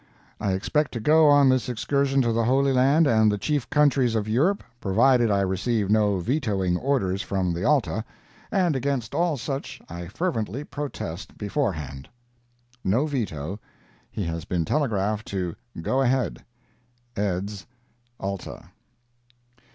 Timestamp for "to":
0.93-0.99, 2.23-2.31, 15.27-15.55